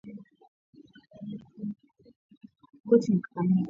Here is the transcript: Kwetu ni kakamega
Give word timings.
Kwetu 2.87 3.07
ni 3.11 3.19
kakamega 3.23 3.59